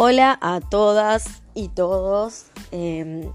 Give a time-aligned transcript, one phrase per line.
[0.00, 2.44] Hola a todas y todos.
[2.70, 3.32] Em,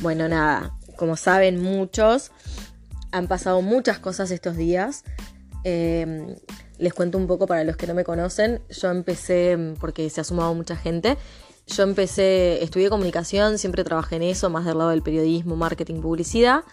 [0.00, 2.30] bueno, nada, como saben muchos,
[3.12, 5.04] han pasado muchas cosas estos días.
[5.64, 6.34] Em,
[6.78, 8.62] les cuento un poco para los que no me conocen.
[8.70, 11.18] Yo empecé, porque se ha sumado mucha gente,
[11.66, 16.64] yo empecé, estudié comunicación, siempre trabajé en eso, más del lado del periodismo, marketing, publicidad.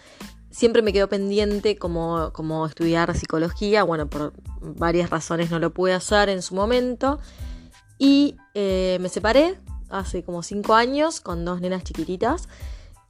[0.50, 3.82] Siempre me quedó pendiente como, como estudiar psicología.
[3.82, 7.20] Bueno, por varias razones no lo pude hacer en su momento.
[7.98, 12.48] Y eh, me separé hace como cinco años con dos nenas chiquititas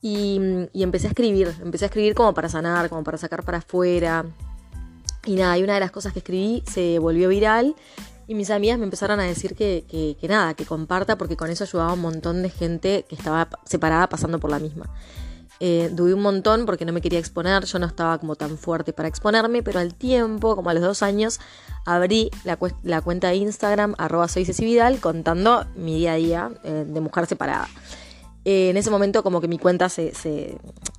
[0.02, 4.24] y, empecé a escribir, empecé a escribir como para sanar, como para sacar para afuera.
[5.24, 7.74] Y nada, y una de las cosas que escribí se volvió viral
[8.28, 9.84] y mis amigas me empezaron a decir que,
[10.20, 13.48] que, nada, que comparta porque con eso ayudaba a un montón de gente que estaba
[13.64, 14.88] separada pasando por la misma.
[15.58, 18.92] Eh, dudé un montón porque no me quería exponer, yo no estaba como tan fuerte
[18.92, 21.40] para exponerme, pero al tiempo, como a los dos años,
[21.86, 22.56] abrí la,
[23.00, 27.68] cuenta de Instagram, arroba soy Ceci contando mi día a día eh, de mujer separada.
[28.44, 30.12] Eh, en ese momento como que mi cuenta se,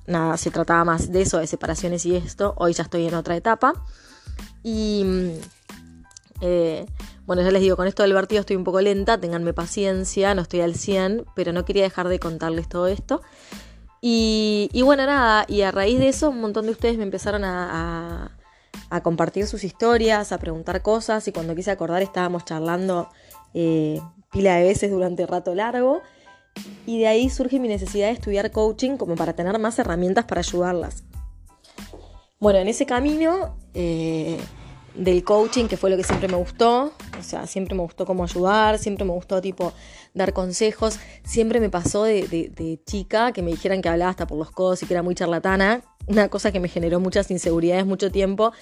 [0.06, 2.54] nada, se trataba más de eso, de separaciones y esto.
[2.56, 3.72] Hoy ya estoy en otra etapa.
[4.62, 5.30] Y mm,
[7.26, 10.42] bueno, ya les digo, con esto del vertido estoy un poco lenta, ténganme paciencia, no
[10.42, 13.22] estoy al 100, pero no quería dejar de contarles todo esto.
[14.00, 18.30] Y, bueno, nada, y a raíz de eso un montón de ustedes me empezaron a,
[19.02, 23.10] compartir sus historias, a preguntar cosas y cuando quise acordar estábamos charlando
[23.52, 24.00] eh,
[24.32, 26.00] pila de veces durante rato largo
[26.86, 30.40] y de ahí surge mi necesidad de estudiar coaching como para tener más herramientas para
[30.40, 31.04] ayudarlas.
[32.40, 34.38] Bueno, en ese camino eh,
[34.94, 36.92] del coaching, que fue lo que siempre me gustó.
[37.18, 39.72] O sea, siempre me gustó cómo ayudar, siempre me gustó tipo
[40.14, 40.98] dar consejos.
[41.24, 44.86] Siempre me pasó de, chica que me dijeran que hablaba hasta por los codos y
[44.86, 45.82] que era muy charlatana.
[46.06, 48.52] Una cosa que me generó muchas inseguridades mucho tiempo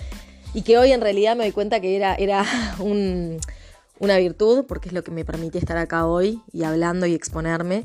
[0.54, 2.44] y que hoy en realidad me doy cuenta que era, era
[2.78, 7.84] una virtud porque es lo que me permite estar acá hoy y hablando y exponerme.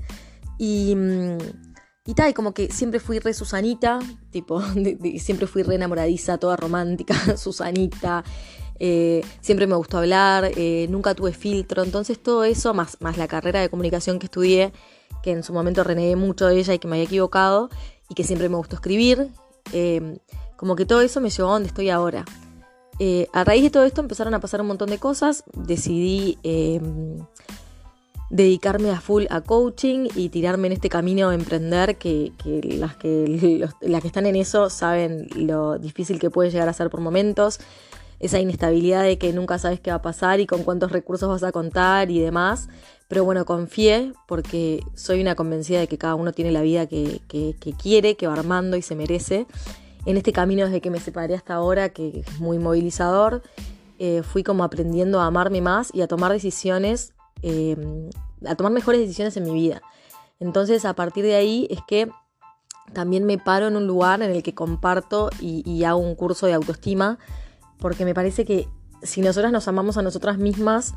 [0.57, 1.70] Y mm,
[2.05, 3.99] y tal, como que siempre fui re Susanita,
[4.31, 4.61] tipo,
[5.19, 8.23] siempre fui re enamoradiza, toda romántica, Susanita.
[8.79, 11.83] Eh, siempre me gustó hablar, eh, nunca tuve filtro.
[11.83, 14.73] Entonces todo eso, más, más la carrera de comunicación que estudié,
[15.21, 17.69] que en su momento renegué mucho de ella y que me había equivocado,
[18.09, 19.27] y que siempre me gustó escribir,
[19.71, 20.17] eh,
[20.57, 22.25] como que todo eso me llevó a donde estoy ahora.
[23.33, 25.43] a raíz de todo esto empezaron a pasar un montón de cosas.
[25.53, 26.39] Decidí
[28.31, 32.31] dedicarme a full a coaching y tirarme en este camino a emprender que,
[32.63, 36.89] las que las que están en eso saben lo difícil que puede llegar a ser
[36.89, 37.59] por momentos,
[38.19, 41.43] esa inestabilidad de que nunca sabes qué va a pasar y con cuántos recursos vas
[41.43, 42.69] a contar y demás.
[43.09, 47.19] Pero bueno, confié porque soy una convencida de que cada uno tiene la vida que,
[47.81, 49.47] quiere, que va armando y se merece.
[50.05, 53.41] En este camino desde que me separé hasta ahora, que es muy movilizador,
[53.99, 58.09] eh, fui como aprendiendo a amarme más y a tomar decisiones Em,
[58.45, 59.81] a tomar mejores decisiones en mi vida.
[60.39, 62.09] Entonces a partir de ahí es que
[62.93, 66.53] también me paro en un lugar en el que comparto y, hago un curso de
[66.53, 67.19] autoestima,
[67.79, 68.67] porque me parece que
[69.01, 70.93] si nosotras nos amamos a nosotras mismas,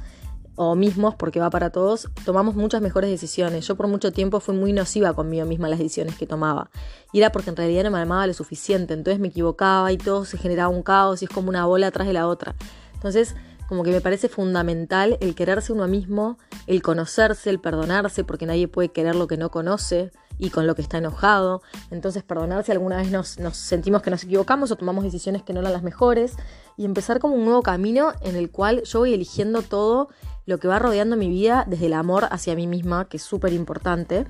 [0.57, 3.67] o mismos, porque va para todos, tomamos muchas mejores decisiones.
[3.67, 6.71] Yo por mucho tiempo fui muy nociva conmigo misma las decisiones que tomaba.
[7.13, 8.95] Y era porque en realidad no me amaba lo suficiente.
[8.95, 12.07] Entonces me equivocaba y todo se generaba un caos y es como una bola atrás
[12.07, 12.55] de la otra.
[12.95, 13.35] Entonces
[13.69, 18.69] como que me parece fundamental el quererse uno mismo, el conocerse, el perdonarse, porque nadie
[18.69, 21.63] puede querer lo que no conoce y con lo que está enojado.
[21.91, 25.73] Entonces perdonarse alguna vez nos, sentimos que nos equivocamos o tomamos decisiones que no eran
[25.73, 26.35] las mejores
[26.77, 30.09] y empezar como un nuevo camino en el cual yo voy eligiendo todo
[30.47, 33.53] lo que va rodeando mi vida desde el amor hacia mí misma, que es súper
[33.53, 34.27] importante.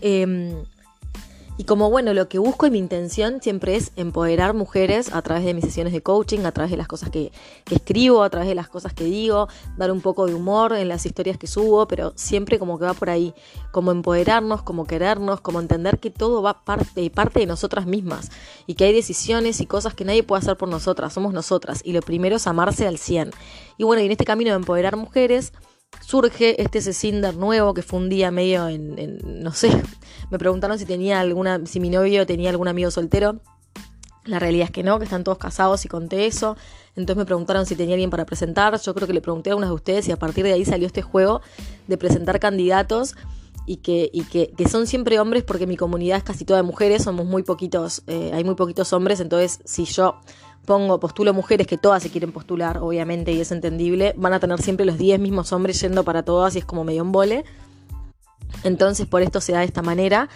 [0.00, 0.64] Em,
[1.60, 5.44] y como bueno, lo que busco y mi intención siempre es empoderar mujeres a través
[5.44, 7.32] de mis sesiones de coaching, a través de las cosas que,
[7.70, 11.04] escribo, a través de las cosas que digo, dar un poco de humor en las
[11.04, 13.34] historias que subo, pero siempre como que va por ahí,
[13.72, 18.30] como empoderarnos, como querernos, como entender que todo va parte, parte de nosotras mismas
[18.66, 21.92] y que hay decisiones y cosas que nadie puede hacer por nosotras, somos nosotras y
[21.92, 23.32] lo primero es amarse al 100.
[23.76, 25.52] Y bueno, y en este camino de empoderar mujeres,
[26.00, 29.70] surge este Cecinder nuevo que fue un día medio en, no sé,
[30.30, 33.40] me preguntaron si tenía alguna, si mi novio tenía algún amigo soltero.
[34.24, 36.56] La realidad es que no, que están todos casados y conté eso.
[36.94, 38.78] Entonces me preguntaron si tenía alguien para presentar.
[38.78, 40.86] Yo creo que le pregunté a unas de ustedes y a partir de ahí salió
[40.86, 41.40] este juego
[41.86, 43.14] de presentar candidatos
[43.70, 47.04] y que, y que, son siempre hombres porque mi comunidad es casi toda de mujeres,
[47.04, 50.16] somos muy poquitos, eh, hay muy poquitos hombres, entonces si yo
[50.66, 54.60] pongo, postulo mujeres que todas se quieren postular, obviamente, y es entendible, van a tener
[54.60, 57.44] siempre los 10 mismos hombres yendo para todas y es como medio un vole.
[58.64, 60.28] Entonces, por esto se da de esta manera.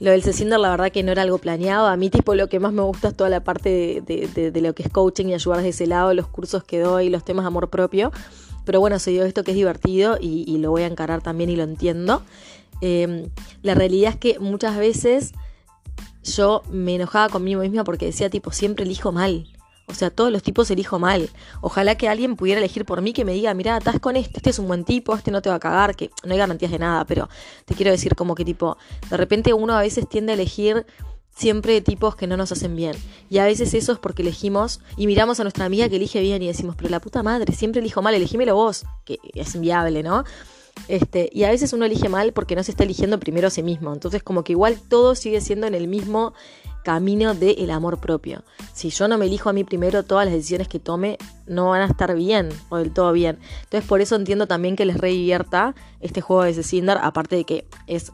[0.00, 1.88] Lo del Cecinder, la verdad que no era algo planeado.
[1.88, 4.74] A mí, tipo, lo que más me gusta es toda la parte de, de lo
[4.74, 7.48] que es coaching y ayudar desde ese lado, los cursos que doy, los temas de
[7.48, 8.12] amor propio
[8.64, 11.56] Pero bueno, se dio esto que es divertido y, lo voy a encarar también y
[11.56, 12.22] lo entiendo.
[12.80, 13.30] Em,
[13.62, 15.32] la realidad es que muchas veces
[16.22, 19.46] yo me enojaba conmigo misma porque decía tipo, siempre elijo mal.
[19.86, 21.30] O sea, todos los tipos elijo mal.
[21.62, 24.50] Ojalá que alguien pudiera elegir por mí que me diga, mira, estás con este, este
[24.50, 26.78] es un buen tipo, este no te va a cagar, que no hay garantías de
[26.78, 27.28] nada, pero
[27.64, 28.76] te quiero decir como que tipo,
[29.08, 30.84] de repente uno a veces tiende a elegir
[31.34, 32.96] siempre tipos que no nos hacen bien.
[33.30, 36.42] Y a veces eso es porque elegimos y miramos a nuestra amiga que elige bien
[36.42, 40.24] y decimos, pero la puta madre, siempre elijo mal, elegímelo vos, que es inviable, ¿no?
[40.86, 43.62] Este, y a veces uno elige mal porque no se está eligiendo primero a sí
[43.62, 43.92] mismo.
[43.92, 46.34] Entonces como que igual todo sigue siendo en el mismo
[46.84, 48.44] camino del amor propio.
[48.72, 51.82] Si yo no me elijo a mí primero, todas las decisiones que tome no van
[51.82, 53.38] a estar bien o del todo bien.
[53.64, 57.66] Entonces por eso entiendo también que les redivierta este juego de Cinder, aparte de que
[57.86, 58.12] es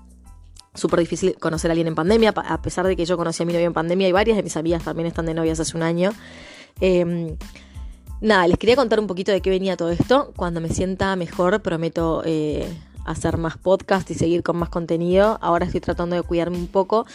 [0.75, 3.53] súper difícil conocer a alguien en pandemia, a pesar de que yo conocí a mi
[3.53, 6.11] novio en pandemia y varias de mis amigas también están de novias hace un año.
[6.81, 7.37] Em,
[8.21, 10.33] nada, les quería contar un poquito de qué venía todo esto.
[10.37, 12.67] Cuando me sienta mejor, prometo eh,
[13.05, 15.39] hacer más podcast y seguir con más contenido.
[15.41, 17.07] Ahora estoy tratando de cuidarme un poco.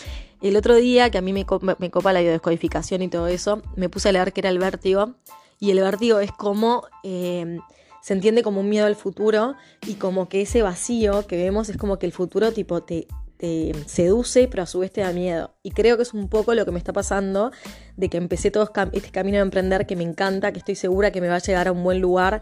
[0.41, 4.09] El otro día, que a mí me, copa la biodescodificación y todo eso, me puse
[4.09, 5.15] a leer que era el vértigo.
[5.59, 6.83] Y el vértigo es como...
[7.03, 7.59] Eh,
[8.01, 9.55] se entiende como un miedo al futuro
[9.85, 13.07] y como que ese vacío que vemos es como que el futuro tipo te,
[13.39, 15.55] te seduce, pero a su vez te da miedo.
[15.63, 17.53] Y creo que es un poco lo que me está pasando
[17.95, 21.21] de que empecé todo este camino de emprender que me encanta, que estoy segura que
[21.21, 22.41] me va a llegar a un buen lugar.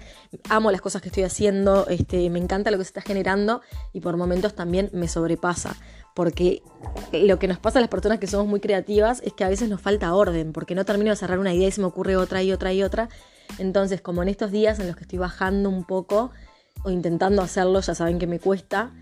[0.50, 3.62] Amo las cosas que estoy haciendo, este, me encanta lo que se está generando
[3.94, 5.76] y por momentos también me sobrepasa.
[6.16, 6.64] Porque
[7.14, 9.70] lo que nos pasa a las personas que somos muy creativas es que a veces
[9.70, 12.42] nos falta orden, porque no termino de cerrar una idea y se me ocurre otra
[12.42, 13.08] y otra y otra.
[13.60, 16.32] Entonces, como en estos días en los que estoy bajando un poco
[16.84, 18.94] o intentando hacerlo, ya saben que me cuesta,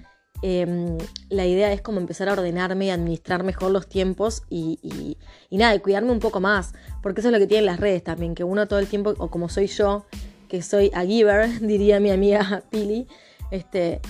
[0.48, 1.00] Em,
[1.30, 5.18] la idea es como empezar a ordenarme y administrar mejor los tiempos y,
[5.50, 8.44] nada, cuidarme un poco más, porque eso es lo que tienen las redes también, que
[8.44, 10.06] uno todo el tiempo, o como soy yo,
[10.48, 13.08] que soy a giver, diría mi amiga Pili,
[13.50, 14.02] este,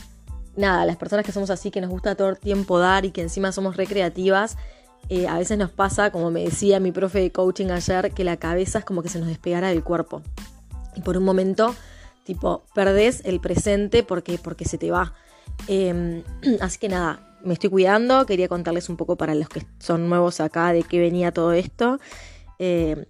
[0.58, 3.22] nada, las personas que somos así, que nos gusta todo el tiempo dar y que
[3.22, 4.58] encima somos recreativas,
[5.08, 8.36] eh, a veces nos pasa, como me decía mi profe de coaching ayer, que la
[8.36, 10.22] cabeza es como que se nos despegara del cuerpo.
[10.98, 11.74] Y por un momento,
[12.26, 15.14] tipo, perdés el presente porque, porque se te va.
[15.68, 16.24] Em,
[16.62, 18.26] así que nada, me estoy cuidando.
[18.26, 22.00] Quería contarles un poco para los que son nuevos acá de qué venía todo esto.
[22.60, 23.06] Em,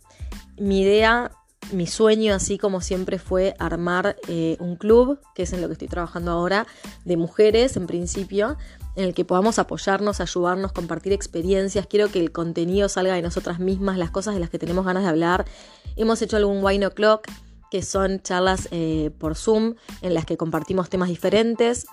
[0.58, 1.32] mi idea,
[1.72, 5.74] mi sueño, así como siempre, fue armar eh, un club, que es en lo que
[5.74, 6.68] estoy trabajando ahora,
[7.04, 8.58] de mujeres en principio,
[8.96, 11.88] en el que podamos apoyarnos, ayudarnos, compartir experiencias.
[11.88, 15.04] Quiero que el contenido salga de nosotras mismas, las cosas de las que tenemos ganas
[15.04, 15.46] de hablar.
[15.96, 17.28] Hemos hecho algún wine o'clock,
[17.72, 21.88] que son charlas eh, por Zoom, en las que compartimos temas diferentes.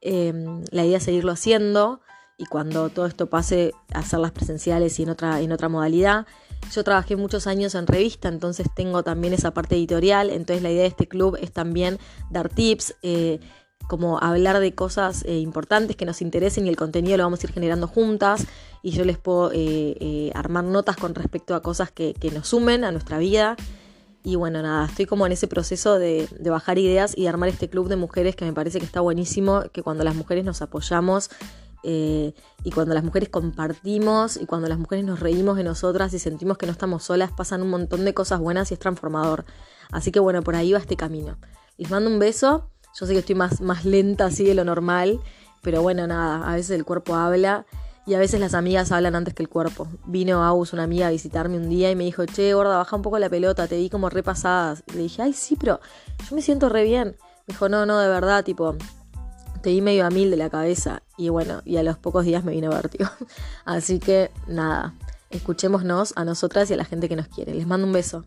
[0.00, 2.00] Em, la idea es seguirlo haciendo
[2.38, 6.26] y cuando todo esto pase, hacerlas presenciales y en otra, en otra modalidad.
[6.72, 10.82] Yo trabajé muchos años en revista, entonces tengo también esa parte editorial, entonces la idea
[10.82, 11.98] de este club es también
[12.30, 13.40] dar tips, eh,
[13.88, 17.46] como hablar de cosas eh, importantes que nos interesen y el contenido lo vamos a
[17.46, 18.46] ir generando juntas
[18.82, 22.84] y yo les puedo eh, armar notas con respecto a cosas que, que nos sumen
[22.84, 23.56] a nuestra vida
[24.26, 27.70] y bueno, nada, estoy como en ese proceso de, bajar ideas y de armar este
[27.70, 31.30] club de mujeres que me parece que está buenísimo, que cuando las mujeres nos apoyamos
[31.84, 32.34] eh,
[32.64, 36.58] y cuando las mujeres compartimos y cuando las mujeres nos reímos de nosotras y sentimos
[36.58, 39.44] que no estamos solas, pasan un montón de cosas buenas y es transformador.
[39.92, 41.38] Así que bueno, por ahí va este camino.
[41.76, 42.68] Les mando un beso.
[42.98, 45.20] Yo sé que estoy más, más lenta así de lo normal,
[45.62, 47.64] pero bueno, nada, a veces el cuerpo habla
[48.06, 49.88] y a veces las amigas hablan antes que el cuerpo.
[50.06, 53.02] Vino Aus, una amiga, a visitarme un día y me dijo, che, gorda, baja un
[53.02, 54.76] poco la pelota, te vi como repasada.
[54.86, 55.80] Y le dije, ay, sí, pero
[56.28, 57.16] yo me siento re bien.
[57.48, 58.76] Me dijo, no, no, de verdad, tipo,
[59.60, 61.02] te vi medio a mil de la cabeza.
[61.18, 63.10] Y bueno, y a los pocos días me vino vértigo.
[63.64, 64.94] Así que, nada,
[65.30, 67.54] escuchémonos a nosotras y a la gente que nos quiere.
[67.54, 68.24] Les mando un beso.